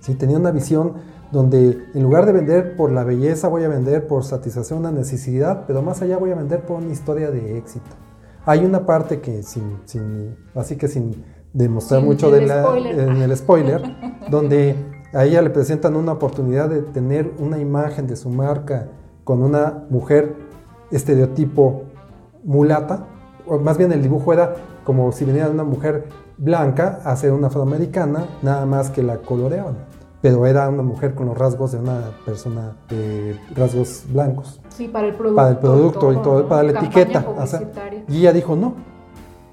Sí, 0.00 0.14
tenía 0.14 0.38
una 0.38 0.52
visión 0.52 0.94
donde 1.32 1.84
en 1.94 2.02
lugar 2.02 2.26
de 2.26 2.32
vender 2.32 2.76
por 2.76 2.92
la 2.92 3.04
belleza 3.04 3.48
voy 3.48 3.64
a 3.64 3.68
vender 3.68 4.06
por 4.06 4.24
satisfacer 4.24 4.76
una 4.76 4.92
necesidad, 4.92 5.64
pero 5.66 5.82
más 5.82 6.02
allá 6.02 6.18
voy 6.18 6.30
a 6.30 6.34
vender 6.34 6.64
por 6.64 6.78
una 6.78 6.92
historia 6.92 7.30
de 7.30 7.58
éxito. 7.58 7.90
Hay 8.44 8.64
una 8.64 8.86
parte 8.86 9.20
que 9.20 9.42
sin, 9.42 9.80
sin 9.86 10.36
así 10.54 10.76
que 10.76 10.88
sin 10.88 11.24
demostrar 11.52 12.00
Sin 12.00 12.08
mucho 12.08 12.34
el 12.34 12.40
de 12.40 12.46
la, 12.46 12.62
spoiler. 12.62 12.98
en 13.00 13.16
el 13.16 13.36
spoiler, 13.36 13.82
donde 14.30 14.76
a 15.12 15.24
ella 15.24 15.42
le 15.42 15.50
presentan 15.50 15.96
una 15.96 16.12
oportunidad 16.12 16.68
de 16.68 16.82
tener 16.82 17.32
una 17.38 17.58
imagen 17.58 18.06
de 18.06 18.16
su 18.16 18.28
marca 18.28 18.88
con 19.24 19.42
una 19.42 19.84
mujer 19.90 20.36
estereotipo 20.90 21.84
mulata, 22.44 23.06
o 23.46 23.58
más 23.58 23.78
bien 23.78 23.90
el 23.92 24.02
dibujo 24.02 24.32
era 24.32 24.54
como 24.84 25.10
si 25.10 25.24
viniera 25.24 25.48
de 25.48 25.54
una 25.54 25.64
mujer 25.64 26.04
blanca 26.38 27.00
a 27.04 27.16
ser 27.16 27.32
una 27.32 27.48
afroamericana, 27.48 28.26
nada 28.42 28.66
más 28.66 28.90
que 28.90 29.02
la 29.02 29.18
coloreaban. 29.18 29.76
Pero 30.22 30.46
era 30.46 30.68
una 30.68 30.82
mujer 30.82 31.14
con 31.14 31.26
los 31.26 31.36
rasgos 31.36 31.72
de 31.72 31.78
una 31.78 32.00
persona 32.24 32.76
de 32.88 33.38
rasgos 33.54 34.04
blancos. 34.12 34.60
Sí, 34.70 34.88
para 34.88 35.06
el 35.08 35.14
producto. 35.14 35.36
Para 35.36 35.50
el 35.50 35.58
producto 35.58 36.12
y 36.12 36.16
todo, 36.16 36.42
¿no? 36.42 36.48
para 36.48 36.62
la 36.64 36.80
etiqueta. 36.80 37.24
o 37.28 37.46
sea, 37.46 37.60
y 38.08 38.18
ella 38.18 38.32
dijo, 38.32 38.56
no, 38.56 38.74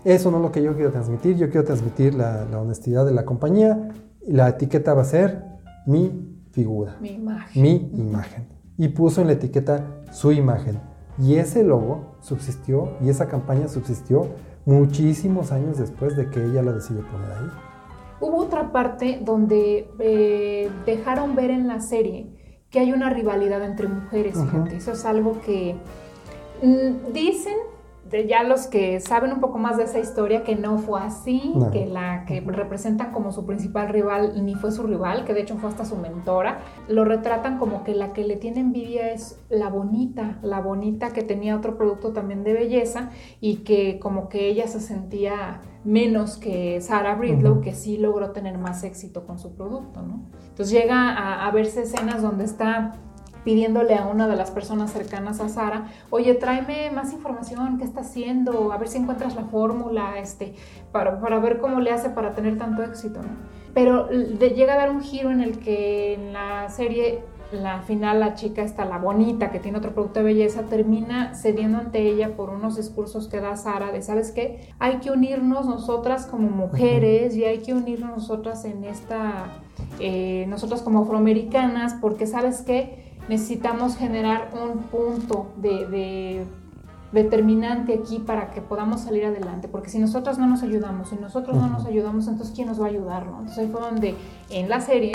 eso 0.03 0.31
no 0.31 0.37
es 0.37 0.43
lo 0.43 0.51
que 0.51 0.63
yo 0.63 0.73
quiero 0.75 0.91
transmitir, 0.91 1.37
yo 1.37 1.49
quiero 1.49 1.65
transmitir 1.65 2.15
la, 2.15 2.45
la 2.45 2.59
honestidad 2.59 3.05
de 3.05 3.13
la 3.13 3.25
compañía 3.25 3.89
y 4.25 4.31
la 4.33 4.49
etiqueta 4.49 4.93
va 4.93 5.01
a 5.01 5.05
ser 5.05 5.43
mi 5.85 6.29
figura, 6.51 6.97
Mi 7.01 7.09
imagen. 7.09 7.61
mi 7.61 7.91
imagen. 7.95 8.47
Y 8.77 8.87
puso 8.89 9.21
en 9.21 9.27
la 9.27 9.33
etiqueta 9.33 9.85
su 10.11 10.31
imagen. 10.31 10.79
Y 11.19 11.35
ese 11.35 11.63
logo 11.63 12.15
subsistió 12.21 12.93
y 13.01 13.09
esa 13.09 13.27
campaña 13.27 13.67
subsistió 13.67 14.27
muchísimos 14.65 15.51
años 15.51 15.77
después 15.77 16.15
de 16.15 16.29
que 16.29 16.43
ella 16.43 16.61
la 16.63 16.71
decidió 16.71 17.03
poner 17.11 17.31
ahí. 17.31 17.47
Hubo 18.23 18.37
otra 18.37 18.71
parte 18.71 19.19
donde 19.21 19.89
eh, 19.99 20.69
dejaron 20.85 21.35
ver 21.35 21.51
en 21.51 21.67
la 21.67 21.81
serie 21.81 22.27
que 22.71 22.79
hay 22.79 22.93
una 22.93 23.09
rivalidad 23.09 23.61
entre 23.63 23.89
mujeres, 23.89 24.37
Ujú. 24.37 24.45
fíjate. 24.45 24.77
Eso 24.77 24.93
es 24.93 25.03
algo 25.05 25.41
que 25.41 25.75
mm, 26.61 27.11
dicen 27.11 27.57
de 28.09 28.27
ya 28.27 28.43
los 28.43 28.67
que 28.67 28.99
saben 28.99 29.31
un 29.31 29.39
poco 29.39 29.57
más 29.57 29.77
de 29.77 29.83
esa 29.83 29.99
historia, 29.99 30.43
que 30.43 30.55
no 30.55 30.77
fue 30.77 31.01
así, 31.01 31.53
que 31.71 31.85
la 31.85 32.25
que 32.25 32.41
representan 32.41 33.11
como 33.11 33.31
su 33.31 33.45
principal 33.45 33.89
rival 33.89 34.45
ni 34.45 34.55
fue 34.55 34.71
su 34.71 34.83
rival, 34.83 35.25
que 35.25 35.33
de 35.33 35.41
hecho 35.41 35.57
fue 35.57 35.69
hasta 35.69 35.85
su 35.85 35.95
mentora, 35.95 36.59
lo 36.87 37.05
retratan 37.05 37.57
como 37.57 37.83
que 37.83 37.95
la 37.95 38.13
que 38.13 38.23
le 38.23 38.35
tiene 38.35 38.59
envidia 38.59 39.11
es 39.11 39.39
la 39.49 39.69
bonita, 39.69 40.37
la 40.41 40.59
bonita 40.59 41.11
que 41.11 41.23
tenía 41.23 41.55
otro 41.55 41.77
producto 41.77 42.11
también 42.11 42.43
de 42.43 42.53
belleza 42.53 43.09
y 43.39 43.57
que 43.57 43.99
como 43.99 44.29
que 44.29 44.47
ella 44.47 44.67
se 44.67 44.79
sentía 44.79 45.61
menos 45.83 46.37
que 46.37 46.79
Sarah 46.81 47.15
Bridlow, 47.15 47.61
que 47.61 47.73
sí 47.73 47.97
logró 47.97 48.31
tener 48.31 48.57
más 48.57 48.83
éxito 48.83 49.25
con 49.25 49.39
su 49.39 49.55
producto, 49.55 50.01
¿no? 50.01 50.25
Entonces 50.49 50.71
llega 50.71 51.09
a, 51.09 51.45
a 51.45 51.51
verse 51.51 51.81
escenas 51.81 52.21
donde 52.21 52.45
está 52.45 52.93
pidiéndole 53.43 53.95
a 53.95 54.07
una 54.07 54.27
de 54.27 54.35
las 54.35 54.51
personas 54.51 54.91
cercanas 54.91 55.39
a 55.39 55.49
Sara, 55.49 55.87
oye, 56.09 56.33
tráeme 56.35 56.91
más 56.91 57.13
información, 57.13 57.77
¿qué 57.77 57.83
está 57.83 58.01
haciendo? 58.01 58.71
A 58.71 58.77
ver 58.77 58.87
si 58.87 58.97
encuentras 58.97 59.35
la 59.35 59.45
fórmula, 59.45 60.19
este, 60.19 60.53
para, 60.91 61.19
para 61.19 61.39
ver 61.39 61.59
cómo 61.59 61.79
le 61.79 61.91
hace 61.91 62.09
para 62.09 62.33
tener 62.33 62.57
tanto 62.57 62.83
éxito, 62.83 63.21
¿no? 63.21 63.63
Pero 63.73 64.09
llega 64.09 64.73
a 64.73 64.77
dar 64.77 64.91
un 64.91 65.01
giro 65.01 65.31
en 65.31 65.41
el 65.41 65.57
que 65.57 66.13
en 66.13 66.31
la 66.31 66.69
serie, 66.69 67.21
la 67.51 67.81
final, 67.81 68.19
la 68.19 68.35
chica 68.35 68.61
está 68.61 68.85
la 68.85 68.99
bonita, 68.99 69.51
que 69.51 69.59
tiene 69.59 69.79
otro 69.79 69.93
producto 69.93 70.19
de 70.19 70.25
belleza, 70.25 70.63
termina 70.63 71.33
cediendo 71.33 71.79
ante 71.79 72.01
ella 72.01 72.35
por 72.35 72.51
unos 72.51 72.75
discursos 72.77 73.27
que 73.27 73.39
da 73.39 73.55
Sara 73.55 73.91
de, 73.91 74.03
¿sabes 74.03 74.31
qué? 74.31 74.69
Hay 74.77 74.97
que 74.97 75.09
unirnos 75.09 75.65
nosotras 75.65 76.27
como 76.27 76.49
mujeres 76.49 77.35
y 77.35 77.45
hay 77.45 77.59
que 77.59 77.73
unirnos 77.73 78.11
nosotras 78.11 78.63
en 78.65 78.83
esta, 78.83 79.45
eh, 79.99 80.45
nosotras 80.47 80.83
como 80.83 81.01
afroamericanas, 81.01 81.95
porque 81.95 82.27
¿sabes 82.27 82.61
qué? 82.61 83.02
Necesitamos 83.29 83.95
generar 83.95 84.49
un 84.53 84.83
punto 84.83 85.51
de, 85.57 86.45
determinante 87.11 87.93
aquí 87.93 88.19
para 88.19 88.51
que 88.51 88.61
podamos 88.61 89.01
salir 89.01 89.25
adelante, 89.25 89.67
porque 89.67 89.89
si 89.89 89.99
nosotros 89.99 90.39
no 90.39 90.47
nos 90.47 90.63
ayudamos, 90.63 91.09
si 91.09 91.15
nosotros 91.15 91.55
no 91.55 91.67
nos 91.67 91.85
ayudamos, 91.85 92.27
entonces 92.27 92.53
¿quién 92.55 92.67
nos 92.67 92.81
va 92.81 92.87
a 92.87 92.89
ayudar? 92.89 93.23
Entonces 93.23 93.57
ahí 93.59 93.67
fue 93.67 93.81
donde 93.81 94.15
en 94.49 94.67
la 94.67 94.81
serie 94.81 95.13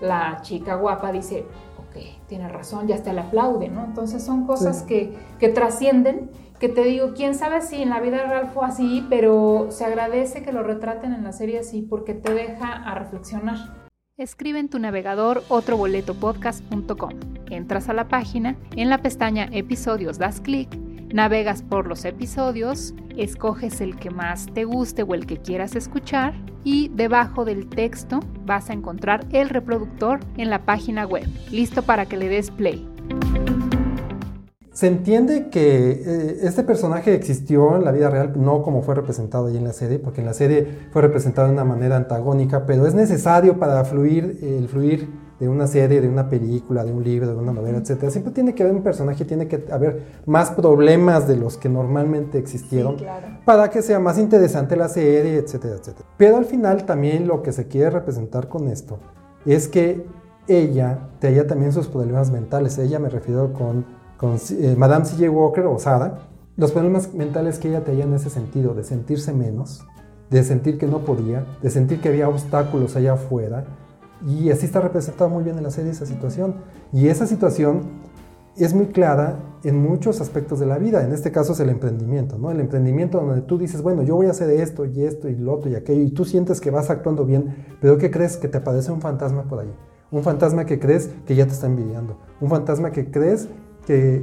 la 0.00 0.38
chica 0.42 0.76
guapa 0.76 1.12
dice, 1.12 1.44
ok, 1.78 2.26
tiene 2.28 2.48
razón, 2.48 2.86
ya 2.86 2.94
hasta 2.94 3.12
le 3.12 3.20
aplaude, 3.20 3.68
¿no? 3.68 3.84
Entonces 3.84 4.22
son 4.22 4.46
cosas 4.46 4.82
que, 4.84 5.18
que 5.38 5.48
trascienden, 5.48 6.30
que 6.60 6.68
te 6.68 6.84
digo, 6.84 7.14
quién 7.14 7.34
sabe 7.34 7.62
si 7.62 7.82
en 7.82 7.90
la 7.90 8.00
vida 8.00 8.22
real 8.24 8.48
fue 8.54 8.66
así, 8.66 9.04
pero 9.10 9.66
se 9.70 9.84
agradece 9.84 10.42
que 10.42 10.52
lo 10.52 10.62
retraten 10.62 11.12
en 11.12 11.24
la 11.24 11.32
serie 11.32 11.58
así 11.58 11.82
porque 11.82 12.14
te 12.14 12.32
deja 12.32 12.72
a 12.72 12.94
reflexionar. 12.94 13.79
Escribe 14.20 14.58
en 14.58 14.68
tu 14.68 14.78
navegador 14.78 15.42
otroboletopodcast.com. 15.48 17.10
Entras 17.48 17.88
a 17.88 17.94
la 17.94 18.08
página, 18.08 18.54
en 18.76 18.90
la 18.90 18.98
pestaña 18.98 19.48
Episodios 19.50 20.18
das 20.18 20.42
clic, 20.42 20.68
navegas 21.10 21.62
por 21.62 21.86
los 21.86 22.04
episodios, 22.04 22.92
escoges 23.16 23.80
el 23.80 23.96
que 23.96 24.10
más 24.10 24.44
te 24.52 24.64
guste 24.66 25.04
o 25.04 25.14
el 25.14 25.24
que 25.24 25.38
quieras 25.38 25.74
escuchar 25.74 26.34
y 26.64 26.90
debajo 26.90 27.46
del 27.46 27.66
texto 27.70 28.20
vas 28.44 28.68
a 28.68 28.74
encontrar 28.74 29.24
el 29.32 29.48
reproductor 29.48 30.20
en 30.36 30.50
la 30.50 30.66
página 30.66 31.06
web, 31.06 31.26
listo 31.50 31.82
para 31.82 32.04
que 32.04 32.18
le 32.18 32.28
des 32.28 32.50
play. 32.50 32.89
Se 34.80 34.86
entiende 34.86 35.50
que 35.50 35.90
eh, 35.90 36.38
este 36.40 36.62
personaje 36.62 37.12
existió 37.14 37.76
en 37.76 37.84
la 37.84 37.92
vida 37.92 38.08
real, 38.08 38.32
no 38.36 38.62
como 38.62 38.80
fue 38.80 38.94
representado 38.94 39.48
ahí 39.48 39.58
en 39.58 39.64
la 39.64 39.74
serie, 39.74 39.98
porque 39.98 40.22
en 40.22 40.26
la 40.26 40.32
serie 40.32 40.66
fue 40.90 41.02
representado 41.02 41.48
de 41.48 41.52
una 41.52 41.64
manera 41.66 41.96
antagónica, 41.96 42.64
pero 42.64 42.86
es 42.86 42.94
necesario 42.94 43.58
para 43.58 43.84
fluir, 43.84 44.38
el 44.40 44.68
fluir 44.68 45.06
de 45.38 45.50
una 45.50 45.66
serie, 45.66 46.00
de 46.00 46.08
una 46.08 46.30
película, 46.30 46.82
de 46.82 46.94
un 46.94 47.04
libro, 47.04 47.28
de 47.28 47.34
una 47.34 47.52
novela, 47.52 47.76
etc. 47.76 48.08
Siempre 48.08 48.32
tiene 48.32 48.54
que 48.54 48.62
haber 48.62 48.74
un 48.74 48.82
personaje, 48.82 49.26
tiene 49.26 49.48
que 49.48 49.66
haber 49.70 50.22
más 50.24 50.52
problemas 50.52 51.28
de 51.28 51.36
los 51.36 51.58
que 51.58 51.68
normalmente 51.68 52.38
existieron 52.38 52.96
para 53.44 53.68
que 53.68 53.82
sea 53.82 53.98
más 53.98 54.16
interesante 54.16 54.76
la 54.76 54.88
serie, 54.88 55.36
etcétera, 55.36 55.74
etcétera. 55.74 56.08
Pero 56.16 56.38
al 56.38 56.46
final 56.46 56.86
también 56.86 57.28
lo 57.28 57.42
que 57.42 57.52
se 57.52 57.68
quiere 57.68 57.90
representar 57.90 58.48
con 58.48 58.66
esto 58.66 58.98
es 59.44 59.68
que 59.68 60.06
ella 60.48 61.10
tenía 61.18 61.46
también 61.46 61.70
sus 61.70 61.86
problemas 61.86 62.30
mentales. 62.30 62.78
Ella 62.78 62.98
me 62.98 63.10
refiero 63.10 63.52
con 63.52 63.99
con 64.20 64.36
eh, 64.50 64.74
Madame 64.76 65.06
C.J. 65.06 65.30
Walker 65.30 65.64
o 65.64 65.78
Sara, 65.78 66.28
los 66.58 66.72
problemas 66.72 67.14
mentales 67.14 67.58
que 67.58 67.68
ella 67.68 67.84
tenía 67.84 68.04
en 68.04 68.12
ese 68.12 68.28
sentido, 68.28 68.74
de 68.74 68.84
sentirse 68.84 69.32
menos, 69.32 69.86
de 70.28 70.44
sentir 70.44 70.76
que 70.76 70.86
no 70.86 71.06
podía, 71.06 71.46
de 71.62 71.70
sentir 71.70 72.02
que 72.02 72.10
había 72.10 72.28
obstáculos 72.28 72.96
allá 72.96 73.14
afuera, 73.14 73.64
y 74.28 74.50
así 74.50 74.66
está 74.66 74.82
representada 74.82 75.30
muy 75.30 75.42
bien 75.42 75.56
en 75.56 75.62
la 75.62 75.70
serie 75.70 75.90
esa 75.90 76.04
situación. 76.04 76.56
Y 76.92 77.08
esa 77.08 77.26
situación 77.26 77.84
es 78.58 78.74
muy 78.74 78.88
clara 78.88 79.38
en 79.64 79.82
muchos 79.82 80.20
aspectos 80.20 80.60
de 80.60 80.66
la 80.66 80.76
vida, 80.76 81.02
en 81.02 81.14
este 81.14 81.32
caso 81.32 81.54
es 81.54 81.60
el 81.60 81.70
emprendimiento, 81.70 82.36
¿no? 82.36 82.50
El 82.50 82.60
emprendimiento 82.60 83.22
donde 83.22 83.40
tú 83.40 83.56
dices, 83.56 83.80
bueno, 83.80 84.02
yo 84.02 84.16
voy 84.16 84.26
a 84.26 84.32
hacer 84.32 84.50
esto 84.50 84.84
y 84.84 85.02
esto 85.02 85.30
y 85.30 85.36
lo 85.36 85.54
otro 85.54 85.70
y 85.70 85.76
aquello, 85.76 86.02
y 86.02 86.10
tú 86.10 86.26
sientes 86.26 86.60
que 86.60 86.70
vas 86.70 86.90
actuando 86.90 87.24
bien, 87.24 87.76
pero 87.80 87.96
¿qué 87.96 88.10
crees? 88.10 88.36
Que 88.36 88.48
te 88.48 88.58
aparece 88.58 88.92
un 88.92 89.00
fantasma 89.00 89.44
por 89.44 89.60
ahí. 89.60 89.72
Un 90.10 90.22
fantasma 90.22 90.66
que 90.66 90.78
crees 90.78 91.08
que 91.24 91.34
ya 91.34 91.46
te 91.46 91.52
está 91.52 91.68
envidiando. 91.68 92.18
Un 92.38 92.50
fantasma 92.50 92.90
que 92.90 93.10
crees 93.10 93.48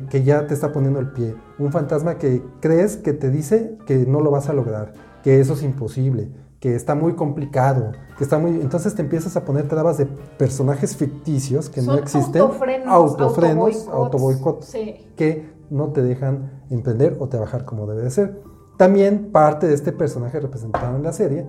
que, 0.10 0.24
ya 0.24 0.48
te 0.48 0.54
está 0.54 0.72
poniendo 0.72 1.00
el 1.00 1.12
pie, 1.12 1.36
un 1.60 1.72
fantasma 1.74 2.18
que 2.18 2.42
crees 2.62 2.96
que 2.96 3.12
te 3.12 3.30
dice 3.30 3.78
que 3.86 4.06
no 4.06 4.22
lo 4.22 4.32
vas 4.32 4.48
a 4.48 4.54
lograr, 4.54 4.94
que 5.24 5.42
eso 5.42 5.54
es 5.54 5.64
imposible, 5.64 6.30
que 6.62 6.74
está 6.74 6.96
muy 6.96 7.16
complicado, 7.16 7.92
que 8.18 8.24
está 8.24 8.40
muy... 8.40 8.62
Entonces 8.62 8.96
te 8.96 9.02
empiezas 9.02 9.36
a 9.36 9.44
poner 9.44 9.68
trabas 9.68 9.98
de 9.98 10.06
personajes 10.06 10.96
ficticios 10.96 11.70
que 11.70 11.82
no 11.82 11.96
existen, 11.96 12.42
autofrenos, 12.42 12.88
autofrenos 12.88 13.88
autoboicots, 13.90 14.74
que 15.18 15.50
no 15.70 15.90
te 15.90 16.02
dejan 16.02 16.64
emprender 16.70 17.18
o 17.20 17.28
trabajar 17.28 17.66
como 17.66 17.88
debe 17.88 18.04
de 18.04 18.12
ser. 18.12 18.42
También 18.78 19.32
parte 19.34 19.68
de 19.68 19.74
este 19.74 19.92
personaje 19.92 20.40
representado 20.40 20.96
en 20.96 21.04
la 21.04 21.12
serie 21.12 21.46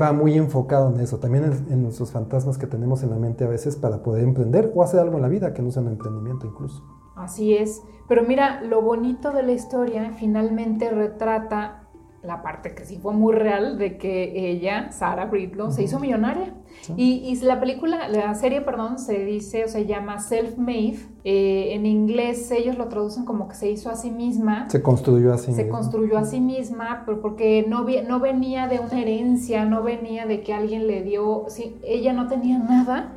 va 0.00 0.12
muy 0.12 0.36
enfocado 0.36 0.90
en 0.94 1.00
eso, 1.00 1.18
también 1.18 1.44
en, 1.44 1.72
en 1.72 1.82
nuestros 1.82 2.10
fantasmas 2.10 2.58
que 2.58 2.66
tenemos 2.66 3.02
en 3.02 3.10
la 3.10 3.16
mente 3.16 3.44
a 3.44 3.48
veces 3.48 3.76
para 3.76 4.02
poder 4.02 4.24
emprender 4.24 4.70
o 4.74 4.82
hacer 4.82 5.00
algo 5.00 5.16
en 5.16 5.22
la 5.22 5.28
vida 5.28 5.54
que 5.54 5.62
no 5.62 5.70
sea 5.70 5.82
un 5.82 5.88
emprendimiento 5.88 6.46
incluso. 6.46 6.82
Así 7.16 7.56
es. 7.56 7.82
Pero 8.08 8.24
mira, 8.24 8.62
lo 8.62 8.82
bonito 8.82 9.32
de 9.32 9.42
la 9.42 9.52
historia 9.52 10.12
finalmente 10.12 10.90
retrata 10.90 11.82
la 12.22 12.40
parte 12.40 12.74
que 12.74 12.84
sí 12.84 12.98
fue 12.98 13.12
muy 13.14 13.34
real 13.34 13.78
de 13.78 13.98
que 13.98 14.50
ella, 14.50 14.92
Sarah 14.92 15.26
Bridlow, 15.26 15.72
se 15.72 15.82
hizo 15.82 15.98
millonaria. 15.98 16.54
Y, 16.96 17.36
la 17.42 17.58
película, 17.58 18.08
la 18.08 18.34
serie, 18.34 18.60
perdón, 18.60 18.98
se 18.98 19.24
dice 19.24 19.64
o 19.64 19.68
se 19.68 19.86
llama 19.86 20.18
Self-Made. 20.18 20.98
Eh, 21.24 21.74
en 21.74 21.84
inglés 21.84 22.50
ellos 22.50 22.78
lo 22.78 22.88
traducen 22.88 23.24
como 23.24 23.48
que 23.48 23.56
se 23.56 23.70
hizo 23.70 23.90
a 23.90 23.96
sí 23.96 24.10
misma. 24.10 24.70
Se 24.70 24.82
construyó 24.82 25.32
a 25.32 25.38
sí 25.38 25.48
misma. 25.48 25.62
Se 25.62 25.68
construyó 25.68 26.18
a 26.18 26.24
sí 26.24 26.40
misma, 26.40 27.02
pero 27.04 27.20
porque 27.20 27.64
no, 27.68 27.84
no 28.08 28.20
venía 28.20 28.68
de 28.68 28.78
una 28.78 29.00
herencia, 29.00 29.64
no 29.64 29.82
venía 29.82 30.26
de 30.26 30.42
que 30.42 30.54
alguien 30.54 30.86
le 30.86 31.02
dio, 31.02 31.44
sí, 31.48 31.76
ella 31.82 32.12
no 32.12 32.28
tenía 32.28 32.58
nada 32.58 33.14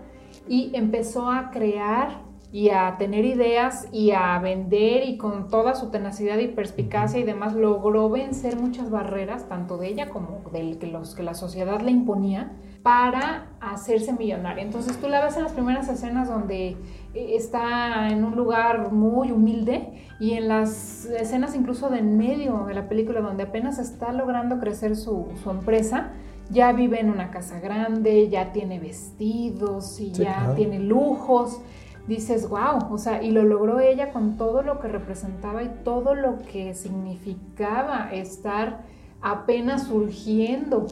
y 0.48 0.72
empezó 0.74 1.30
a 1.30 1.52
crear 1.52 2.25
y 2.56 2.70
a 2.70 2.96
tener 2.98 3.26
ideas 3.26 3.90
y 3.92 4.12
a 4.12 4.40
vender 4.40 5.04
y 5.10 5.18
con 5.18 5.50
toda 5.50 5.76
su 5.76 5.90
tenacidad 5.90 6.38
y 6.38 6.48
perspicacia 6.48 7.20
y 7.20 7.24
demás 7.24 7.54
logró 7.54 8.10
vencer 8.10 8.56
muchas 8.56 8.90
barreras, 8.90 9.50
tanto 9.50 9.78
de 9.78 9.90
ella 9.90 10.08
como 10.08 10.40
de 10.54 10.88
los 10.88 11.16
que 11.16 11.24
la 11.24 11.34
sociedad 11.34 11.82
le 11.82 11.92
imponía, 11.92 12.54
para 12.82 13.48
hacerse 13.60 14.14
millonaria. 14.14 14.64
Entonces 14.64 14.96
tú 15.02 15.10
la 15.10 15.22
ves 15.22 15.36
en 15.36 15.44
las 15.44 15.52
primeras 15.52 15.90
escenas 15.90 16.30
donde 16.30 16.78
eh, 17.14 17.36
está 17.36 18.08
en 18.08 18.24
un 18.24 18.38
lugar 18.38 18.90
muy 18.94 19.32
humilde 19.32 19.90
y 20.22 20.32
en 20.32 20.48
las 20.48 21.08
escenas 21.08 21.58
incluso 21.58 21.90
de 21.90 22.00
en 22.00 22.18
medio 22.18 22.64
de 22.68 22.74
la 22.74 22.88
película 22.88 23.20
donde 23.20 23.44
apenas 23.44 23.80
está 23.80 24.14
logrando 24.14 24.60
crecer 24.62 24.96
su, 24.96 25.28
empresa, 25.46 26.14
ya 26.50 26.72
vive 26.72 27.02
en 27.02 27.10
una 27.10 27.32
casa 27.32 27.60
grande, 27.60 28.30
ya 28.30 28.54
tiene 28.54 28.80
vestidos 28.80 30.00
y 30.00 30.14
ya 30.14 30.54
tiene 30.56 30.80
lujos 30.80 31.60
dices, 32.08 32.48
wow, 32.50 32.92
o 32.92 32.98
sea, 32.98 33.24
y 33.24 33.32
lo 33.32 33.44
logró 33.44 33.80
ella 33.80 34.12
con 34.12 34.38
todo 34.38 34.62
lo 34.62 34.80
que 34.80 34.88
representaba 34.88 35.64
y 35.64 35.70
todo 35.84 36.16
lo 36.16 36.38
que 36.52 36.74
significaba 36.76 38.10
estar 38.12 38.84
apenas 39.22 39.84
surgiendo. 39.84 40.86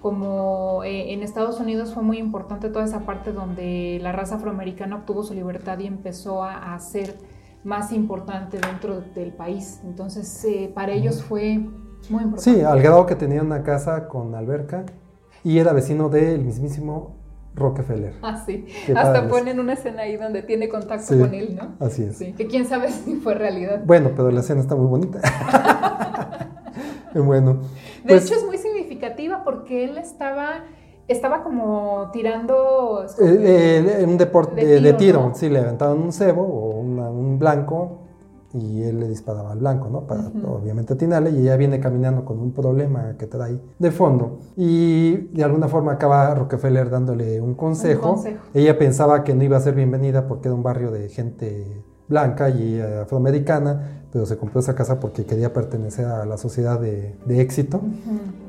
Como 0.00 0.84
eh, 0.84 1.12
en 1.12 1.24
Estados 1.24 1.58
Unidos 1.58 1.92
fue 1.92 2.04
muy 2.04 2.18
importante 2.18 2.68
toda 2.68 2.84
esa 2.84 3.00
parte 3.00 3.32
donde 3.32 3.98
la 4.00 4.12
raza 4.12 4.36
afroamericana 4.36 4.96
obtuvo 4.96 5.24
su 5.24 5.34
libertad 5.34 5.76
y 5.80 5.86
empezó 5.88 6.44
a, 6.44 6.78
ser 6.78 7.16
más 7.64 7.90
importante 7.92 8.58
dentro 8.58 9.00
del 9.00 9.32
país. 9.32 9.80
Entonces, 9.84 10.44
eh, 10.44 10.70
para 10.72 10.92
ellos 10.92 11.22
fue 11.24 11.58
muy 12.10 12.22
importante. 12.22 12.42
Sí, 12.42 12.60
al 12.60 12.80
grado 12.80 13.06
que 13.06 13.16
tenía 13.16 13.42
una 13.42 13.64
casa 13.64 14.06
con 14.06 14.36
alberca 14.36 14.84
y 15.42 15.58
era 15.58 15.72
vecino 15.72 16.08
del 16.08 16.44
mismísimo 16.44 17.17
Rockefeller. 17.58 18.14
Ah, 18.22 18.42
sí. 18.44 18.66
Hasta 18.94 19.28
ponen 19.28 19.60
una 19.60 19.74
escena 19.74 20.02
ahí 20.02 20.16
donde 20.16 20.42
tiene 20.42 20.68
contacto 20.68 21.18
con 21.18 21.34
él, 21.34 21.56
¿no? 21.56 21.84
Así 21.84 22.04
es. 22.04 22.16
Sí. 22.16 22.32
Que 22.32 22.46
quién 22.46 22.66
sabe 22.66 22.90
si 23.04 23.16
fue 23.16 23.34
realidad. 23.34 23.82
Bueno, 23.84 24.12
pero 24.16 24.30
la 24.30 24.40
escena 24.40 24.60
está 24.60 24.74
muy 24.74 24.86
bonita. 24.86 25.20
bueno. 27.14 27.54
De 28.04 28.08
pues 28.08 28.26
hecho, 28.26 28.36
es 28.36 28.44
muy 28.44 28.58
significativa 28.58 29.44
porque 29.44 29.84
él 29.84 29.98
estaba 29.98 30.64
estaba 31.08 31.42
como 31.42 32.10
tirando... 32.12 33.06
Eh, 33.18 34.00
eh, 34.00 34.04
un 34.04 34.18
deporte 34.18 34.62
de, 34.62 34.92
tiro, 34.92 35.32
sí, 35.34 35.48
le 35.48 35.60
aventaban 35.60 35.98
un 35.98 36.12
cebo 36.12 36.42
o 36.42 36.80
un 36.80 37.38
blanco 37.38 38.07
y 38.58 38.82
él 38.82 39.00
le 39.00 39.08
disparaba 39.08 39.52
al 39.52 39.58
blanco, 39.58 39.88
¿no? 39.88 40.06
Para 40.06 40.30
obviamente 40.46 40.94
atinarle 40.94 41.30
y 41.30 41.42
ella 41.42 41.56
viene 41.56 41.80
caminando 41.80 42.24
con 42.24 42.38
un 42.38 42.52
problema 42.52 43.16
que 43.18 43.26
trae 43.26 43.60
de 43.78 43.90
fondo 43.90 44.38
y 44.56 45.16
de 45.34 45.44
alguna 45.44 45.68
forma 45.68 45.92
acaba 45.92 46.34
Rockefeller 46.34 46.90
dándole 46.90 47.40
un 47.40 47.54
consejo. 47.54 48.08
un 48.08 48.14
consejo. 48.16 48.44
Ella 48.54 48.78
pensaba 48.78 49.24
que 49.24 49.34
no 49.34 49.44
iba 49.44 49.56
a 49.56 49.60
ser 49.60 49.74
bienvenida 49.74 50.26
porque 50.26 50.48
era 50.48 50.54
un 50.54 50.62
barrio 50.62 50.90
de 50.90 51.08
gente 51.08 51.84
blanca 52.08 52.48
y 52.48 52.80
afroamericana, 52.80 54.04
pero 54.12 54.24
se 54.24 54.36
compró 54.36 54.60
esa 54.60 54.74
casa 54.74 54.98
porque 54.98 55.24
quería 55.24 55.52
pertenecer 55.52 56.06
a 56.06 56.24
la 56.24 56.38
sociedad 56.38 56.80
de, 56.80 57.16
éxito 57.28 57.80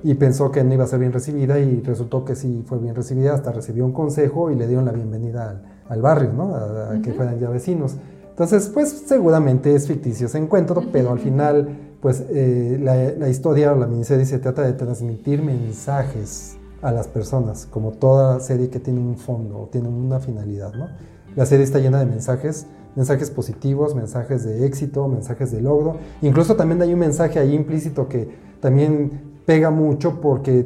y 0.04 0.14
pensó 0.14 0.52
que 0.52 0.64
no 0.64 0.74
iba 0.74 0.86
a 0.86 0.88
ser 0.88 1.00
bien 1.00 1.12
recibida 1.12 1.60
y 1.60 1.82
resultó 1.82 2.24
que 2.24 2.36
sí 2.36 2.64
fue 2.66 2.80
bien 2.80 2.96
recibida, 2.96 3.34
hasta 3.34 3.52
recibió 3.52 3.86
un 3.86 3.92
consejo 3.92 4.50
y 4.50 4.56
le 4.56 4.68
dieron 4.68 4.86
la 4.86 4.94
bienvenida 4.94 5.62
al, 5.90 6.02
barrio, 6.02 6.32
¿no? 6.32 6.56
A, 6.56 7.02
que 7.04 7.14
fueran 7.14 7.40
ya 7.40 7.50
vecinos. 7.50 7.98
Entonces, 8.40 8.70
pues 8.74 9.04
seguramente 9.06 9.76
es 9.76 9.86
ficticio 9.86 10.28
ese 10.28 10.38
encuentro, 10.38 10.82
pero 10.94 11.12
al 11.12 11.20
final, 11.20 11.78
pues 12.02 12.24
eh, 12.30 12.80
la, 12.82 12.96
la, 12.96 13.28
historia 13.28 13.74
o 13.74 13.76
la 13.76 13.86
miniserie 13.86 14.26
se 14.26 14.40
trata 14.40 14.62
de 14.62 14.72
transmitir 14.72 15.44
mensajes 15.44 16.56
a 16.82 16.94
las 16.94 17.10
personas, 17.10 17.66
como 17.66 17.92
toda 17.92 18.40
serie 18.40 18.70
que 18.70 18.80
tiene 18.80 19.02
un 19.02 19.18
fondo 19.18 19.60
o 19.60 19.68
tiene 19.68 19.90
una 19.90 20.22
finalidad, 20.22 20.74
¿no? 20.74 20.88
La 21.36 21.46
serie 21.46 21.66
está 21.66 21.80
llena 21.80 22.00
de 22.00 22.06
mensajes 22.06 22.66
mensajes 22.96 23.30
positivos, 23.30 23.94
mensajes 23.94 24.46
de 24.46 24.66
éxito, 24.66 25.06
mensajes 25.10 25.52
de 25.52 25.62
logro. 25.62 25.98
Incluso 26.22 26.56
también 26.56 26.82
hay 26.82 26.94
un 26.94 27.00
mensaje 27.00 27.40
ahí 27.40 27.54
implícito 27.54 28.08
que 28.08 28.30
también 28.62 29.42
pega 29.46 29.70
mucho 29.70 30.22
porque 30.22 30.66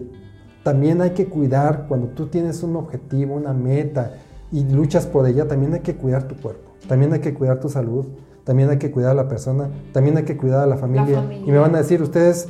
también 0.64 1.02
hay 1.02 1.12
que 1.12 1.26
cuidar 1.26 1.86
cuando 1.88 2.10
tú 2.10 2.28
tienes 2.28 2.62
un 2.62 2.76
objetivo, 2.76 3.34
una 3.34 3.54
meta 3.54 4.14
y 4.52 4.64
luchas 4.64 5.08
por 5.08 5.28
ella, 5.28 5.48
también 5.48 5.74
hay 5.74 5.80
que 5.80 5.96
cuidar 5.96 6.28
tu 6.28 6.36
cuerpo, 6.36 6.73
también 6.88 7.14
hay 7.14 7.20
que 7.20 7.34
cuidar 7.34 7.60
tu 7.60 7.70
salud, 7.70 8.06
también 8.44 8.70
hay 8.70 8.78
que 8.78 8.92
cuidar 8.92 9.12
a 9.12 9.16
la 9.16 9.28
persona, 9.28 9.70
también 9.92 10.18
hay 10.18 10.24
que 10.24 10.38
cuidar 10.38 10.62
a 10.62 10.68
la 10.68 10.78
familia. 10.78 11.24
Y 11.46 11.52
me 11.52 11.58
van 11.58 11.76
a 11.76 11.80
decir 11.80 12.02
ustedes, 12.02 12.50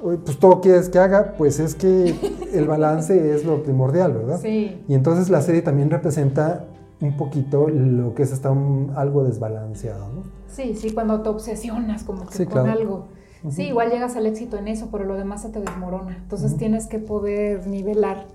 pues 0.00 0.38
todo 0.38 0.60
quieres 0.60 0.88
que 0.88 0.98
haga, 0.98 1.34
pues 1.36 1.60
es 1.60 1.74
que 1.74 2.14
el 2.52 2.66
balance 2.66 3.34
es 3.34 3.44
lo 3.44 3.62
primordial, 3.62 4.12
¿verdad? 4.12 4.40
Sí. 4.40 4.82
Y 4.88 4.94
entonces 4.94 5.30
la 5.30 5.42
serie 5.42 5.62
también 5.62 5.90
representa 5.90 6.64
un 7.00 7.16
poquito 7.16 7.68
lo 7.68 8.14
que 8.14 8.22
es 8.22 8.32
está 8.32 8.54
algo 8.94 9.24
desbalanceado, 9.24 10.08
¿no? 10.08 10.22
Sí, 10.48 10.74
sí, 10.74 10.92
cuando 10.92 11.22
te 11.22 11.28
obsesionas 11.30 12.04
como 12.04 12.26
que 12.26 12.46
con 12.46 12.68
algo. 12.68 13.06
Sí, 13.50 13.64
igual 13.64 13.90
llegas 13.90 14.14
al 14.14 14.26
éxito 14.26 14.56
en 14.56 14.68
eso, 14.68 14.88
pero 14.92 15.04
lo 15.04 15.16
demás 15.16 15.42
se 15.42 15.48
te 15.48 15.58
desmorona. 15.58 16.16
Entonces 16.16 16.56
tienes 16.56 16.86
que 16.86 17.00
poder 17.00 17.66
nivelar 17.66 18.26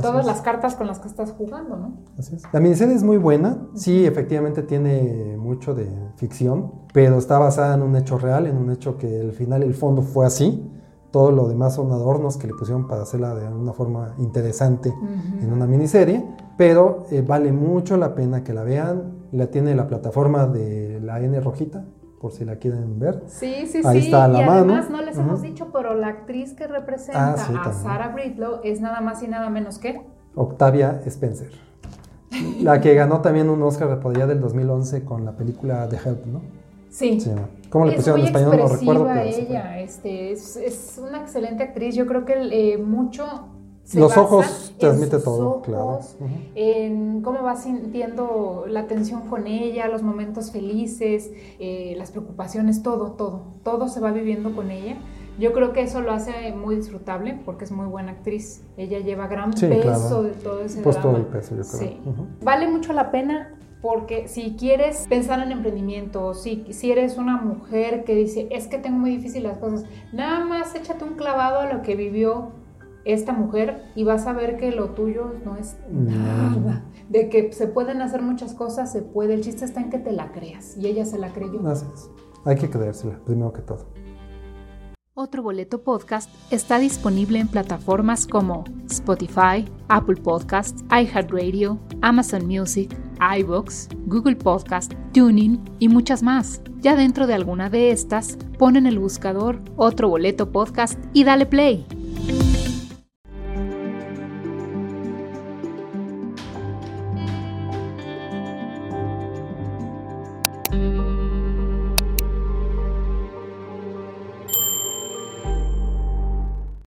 todas 0.00 0.26
las 0.26 0.40
cartas 0.40 0.74
con 0.74 0.86
las 0.86 0.98
que 0.98 1.08
estás 1.08 1.32
jugando, 1.32 1.76
¿no? 1.76 1.92
Así 2.18 2.36
es. 2.36 2.42
La 2.52 2.60
miniserie 2.60 2.94
es 2.94 3.02
muy 3.02 3.16
buena, 3.16 3.58
sí, 3.74 4.04
efectivamente 4.04 4.62
tiene 4.62 5.36
mucho 5.38 5.74
de 5.74 5.88
ficción, 6.16 6.72
pero 6.92 7.18
está 7.18 7.38
basada 7.38 7.74
en 7.74 7.82
un 7.82 7.96
hecho 7.96 8.18
real, 8.18 8.46
en 8.46 8.56
un 8.56 8.70
hecho 8.70 8.96
que 8.98 9.20
al 9.20 9.32
final 9.32 9.62
el 9.62 9.74
fondo 9.74 10.02
fue 10.02 10.26
así. 10.26 10.66
Todo 11.10 11.32
lo 11.32 11.48
demás 11.48 11.74
son 11.74 11.90
adornos 11.90 12.36
que 12.36 12.46
le 12.46 12.54
pusieron 12.54 12.86
para 12.86 13.02
hacerla 13.02 13.34
de 13.34 13.48
una 13.48 13.72
forma 13.72 14.14
interesante 14.18 14.94
en 15.40 15.52
una 15.52 15.66
miniserie 15.66 16.24
pero 16.60 17.06
eh, 17.10 17.22
vale 17.26 17.52
mucho 17.52 17.96
la 17.96 18.14
pena 18.14 18.44
que 18.44 18.52
la 18.52 18.64
vean. 18.64 19.14
La 19.32 19.46
tiene 19.46 19.74
la 19.74 19.86
plataforma 19.86 20.46
de 20.46 21.00
la 21.00 21.18
N 21.18 21.40
rojita, 21.40 21.86
por 22.20 22.32
si 22.32 22.44
la 22.44 22.56
quieren 22.56 22.98
ver. 22.98 23.22
Sí, 23.26 23.66
sí, 23.66 23.80
Ahí 23.84 23.98
Está 23.98 24.24
a 24.24 24.28
la 24.28 24.40
y 24.40 24.42
además 24.42 24.90
no 24.90 25.00
les 25.00 25.16
hemos 25.16 25.40
dicho, 25.40 25.68
pero 25.72 25.94
la 25.94 26.08
actriz 26.08 26.52
que 26.52 26.66
representa 26.66 27.34
ah, 27.34 27.62
a 27.64 27.72
Sarah 27.72 28.08
Bridlow 28.08 28.60
es 28.62 28.80
nada 28.80 29.00
más 29.00 29.22
y 29.22 29.28
nada 29.28 29.48
menos 29.48 29.78
que 29.78 30.02
Octavia 30.34 31.00
Spencer. 31.06 31.50
la 32.60 32.80
que 32.80 32.94
ganó 32.94 33.22
también 33.22 33.48
un 33.48 33.62
Oscar 33.62 33.98
por 34.00 34.14
allá 34.14 34.26
del 34.26 34.40
2011 34.40 35.04
con 35.04 35.24
la 35.24 35.32
película 35.32 35.88
The 35.88 35.96
Help, 35.96 36.26
¿no? 36.26 36.42
Sí. 36.90 37.20
sí 37.20 37.30
¿Cómo 37.70 37.86
le 37.86 37.92
pusieron 37.92 38.20
en 38.20 38.26
español? 38.26 38.56
No 38.58 38.68
recuerdo. 38.68 39.10
ella, 39.14 39.80
este, 39.80 40.32
es, 40.32 40.56
es, 40.56 41.00
una 41.02 41.22
excelente 41.22 41.62
actriz. 41.62 41.94
Yo 41.94 42.06
creo 42.06 42.24
que 42.24 42.34
eh, 42.34 42.78
mucho 42.78 43.46
los 43.94 44.16
ojos 44.16 44.74
transmite 44.78 45.18
todo, 45.18 45.62
claro. 45.62 46.00
En 46.54 47.22
cómo 47.22 47.42
vas 47.42 47.64
sintiendo 47.64 48.64
la 48.68 48.86
tensión 48.86 49.22
con 49.28 49.46
ella, 49.46 49.88
los 49.88 50.02
momentos 50.02 50.52
felices, 50.52 51.30
eh, 51.58 51.94
las 51.96 52.10
preocupaciones, 52.10 52.82
todo, 52.82 53.12
todo. 53.12 53.42
Todo 53.64 53.88
se 53.88 54.00
va 54.00 54.12
viviendo 54.12 54.54
con 54.54 54.70
ella. 54.70 54.96
Yo 55.38 55.52
creo 55.52 55.72
que 55.72 55.82
eso 55.82 56.02
lo 56.02 56.12
hace 56.12 56.52
muy 56.52 56.76
disfrutable 56.76 57.38
porque 57.44 57.64
es 57.64 57.72
muy 57.72 57.86
buena 57.86 58.12
actriz. 58.12 58.62
Ella 58.76 58.98
lleva 58.98 59.26
gran 59.26 59.52
peso 59.52 60.22
de 60.22 60.32
todo 60.32 60.60
ese 60.60 60.82
pues 60.82 61.00
todo 61.00 61.16
el 61.16 61.24
peso, 61.24 61.56
yo 61.56 61.62
creo. 61.62 61.80
Sí. 61.80 61.98
Vale 62.42 62.68
mucho 62.68 62.92
la 62.92 63.10
pena 63.10 63.54
porque 63.80 64.28
si 64.28 64.56
quieres 64.58 65.06
pensar 65.08 65.40
en 65.40 65.52
emprendimiento, 65.52 66.34
si, 66.34 66.66
si 66.70 66.92
eres 66.92 67.16
una 67.16 67.38
mujer 67.38 68.04
que 68.04 68.14
dice, 68.14 68.48
es 68.50 68.66
que 68.66 68.78
tengo 68.78 68.98
muy 68.98 69.10
difícil 69.10 69.44
las 69.44 69.56
cosas, 69.56 69.84
nada 70.12 70.44
más 70.44 70.74
échate 70.74 71.04
un 71.04 71.14
clavado 71.14 71.60
a 71.60 71.72
lo 71.72 71.80
que 71.80 71.96
vivió 71.96 72.52
esta 73.04 73.32
mujer 73.32 73.84
y 73.94 74.04
vas 74.04 74.26
a 74.26 74.32
ver 74.32 74.56
que 74.56 74.70
lo 74.72 74.90
tuyo 74.90 75.32
no 75.44 75.56
es 75.56 75.76
nada. 75.90 76.84
De 77.08 77.28
que 77.28 77.52
se 77.52 77.66
pueden 77.66 78.02
hacer 78.02 78.22
muchas 78.22 78.54
cosas, 78.54 78.92
se 78.92 79.02
puede. 79.02 79.34
El 79.34 79.42
chiste 79.42 79.64
está 79.64 79.80
en 79.80 79.90
que 79.90 79.98
te 79.98 80.12
la 80.12 80.32
creas 80.32 80.76
y 80.76 80.86
ella 80.86 81.04
se 81.04 81.18
la 81.18 81.32
creyó. 81.32 81.60
Gracias. 81.60 82.10
Hay 82.44 82.56
que 82.56 82.70
creérsela, 82.70 83.18
primero 83.24 83.52
que 83.52 83.62
todo. 83.62 83.86
Otro 85.14 85.42
Boleto 85.42 85.82
Podcast 85.82 86.30
está 86.50 86.78
disponible 86.78 87.40
en 87.40 87.48
plataformas 87.48 88.26
como 88.26 88.64
Spotify, 88.88 89.66
Apple 89.88 90.16
Podcasts, 90.16 90.82
iHeartRadio, 90.90 91.78
Amazon 92.00 92.46
Music, 92.46 92.96
iBooks, 93.38 93.88
Google 94.06 94.36
Podcast, 94.36 94.94
Tuning 95.12 95.62
y 95.78 95.88
muchas 95.88 96.22
más. 96.22 96.62
Ya 96.78 96.96
dentro 96.96 97.26
de 97.26 97.34
alguna 97.34 97.68
de 97.68 97.90
estas, 97.90 98.38
pon 98.58 98.76
en 98.76 98.86
el 98.86 98.98
buscador 98.98 99.58
Otro 99.76 100.08
Boleto 100.08 100.52
Podcast 100.52 100.98
y 101.12 101.24
dale 101.24 101.44
play. 101.44 101.86